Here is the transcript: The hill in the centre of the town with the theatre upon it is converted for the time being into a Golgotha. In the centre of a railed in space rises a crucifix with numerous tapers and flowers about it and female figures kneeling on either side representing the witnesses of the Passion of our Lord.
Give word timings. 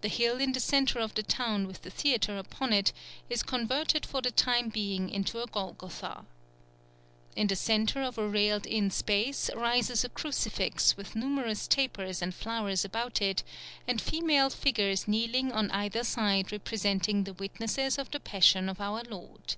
The 0.00 0.08
hill 0.08 0.40
in 0.40 0.52
the 0.52 0.58
centre 0.58 0.98
of 1.00 1.14
the 1.14 1.22
town 1.22 1.66
with 1.66 1.82
the 1.82 1.90
theatre 1.90 2.38
upon 2.38 2.72
it 2.72 2.94
is 3.28 3.42
converted 3.42 4.06
for 4.06 4.22
the 4.22 4.30
time 4.30 4.70
being 4.70 5.10
into 5.10 5.42
a 5.42 5.46
Golgotha. 5.46 6.24
In 7.36 7.46
the 7.46 7.56
centre 7.56 8.00
of 8.00 8.16
a 8.16 8.26
railed 8.26 8.64
in 8.66 8.90
space 8.90 9.50
rises 9.54 10.02
a 10.02 10.08
crucifix 10.08 10.96
with 10.96 11.14
numerous 11.14 11.68
tapers 11.68 12.22
and 12.22 12.34
flowers 12.34 12.86
about 12.86 13.20
it 13.20 13.42
and 13.86 14.00
female 14.00 14.48
figures 14.48 15.06
kneeling 15.06 15.52
on 15.52 15.70
either 15.72 16.04
side 16.04 16.52
representing 16.52 17.24
the 17.24 17.34
witnesses 17.34 17.98
of 17.98 18.10
the 18.12 18.20
Passion 18.20 18.66
of 18.66 18.80
our 18.80 19.02
Lord. 19.10 19.56